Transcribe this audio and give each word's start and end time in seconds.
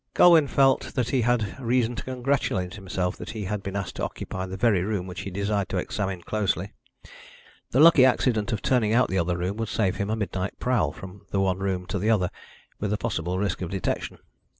Colwyn 0.15 0.47
felt 0.47 0.95
that 0.95 1.09
he 1.09 1.21
had 1.21 1.55
reason 1.59 1.95
to 1.95 2.03
congratulate 2.03 2.73
himself 2.73 3.15
that 3.17 3.29
he 3.29 3.43
had 3.45 3.61
been 3.61 3.75
asked 3.75 3.97
to 3.97 4.03
occupy 4.03 4.47
the 4.47 4.57
very 4.57 4.81
room 4.81 5.05
which 5.05 5.21
he 5.21 5.29
desired 5.29 5.69
to 5.69 5.77
examine 5.77 6.23
closely. 6.23 6.73
The 7.69 7.79
lucky 7.79 8.03
accident 8.03 8.51
of 8.51 8.63
turning 8.63 8.95
out 8.95 9.09
the 9.09 9.19
other 9.19 9.37
room 9.37 9.57
would 9.57 9.69
save 9.69 9.97
him 9.97 10.09
a 10.09 10.15
midnight 10.15 10.57
prowl 10.57 10.91
from 10.91 11.27
the 11.29 11.39
one 11.39 11.59
room 11.59 11.85
to 11.85 11.99
the 11.99 12.09
other, 12.09 12.31
with 12.79 12.89
the 12.89 12.97
possible 12.97 13.37
risk 13.37 13.61
of 13.61 13.69
detection. 13.69 14.17